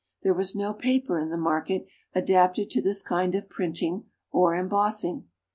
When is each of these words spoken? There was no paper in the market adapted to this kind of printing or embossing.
There 0.23 0.33
was 0.33 0.55
no 0.55 0.73
paper 0.73 1.19
in 1.19 1.29
the 1.29 1.37
market 1.37 1.85
adapted 2.15 2.71
to 2.71 2.81
this 2.81 3.03
kind 3.03 3.35
of 3.35 3.47
printing 3.49 4.05
or 4.31 4.55
embossing. 4.55 5.25